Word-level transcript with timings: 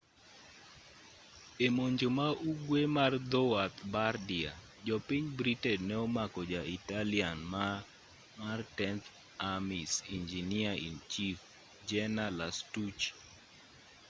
e 1.65 1.67
monjo 1.77 2.07
ma-ugwe 2.17 2.81
mar 2.97 3.13
dhowath 3.31 3.79
bardia 3.93 4.51
jopiny 4.87 5.27
britain 5.39 5.79
ne 5.87 5.95
omako 6.07 6.41
ja 6.53 6.61
italian 6.77 7.37
mar 8.41 8.59
tenth 8.77 9.07
army's 9.53 9.93
engineer-in-chief 10.15 11.37
jener 11.89 12.31
lastucci 12.39 13.09